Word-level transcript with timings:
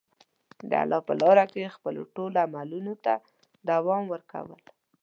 د 0.69 0.71
الله 0.83 0.99
په 1.07 1.13
لاره 1.21 1.45
کې 1.53 1.73
خپلو 1.75 2.01
ټولو 2.15 2.37
عملونو 2.45 2.93
ته 3.05 3.13
دوام 3.69 4.03
ورکول. 4.13 4.61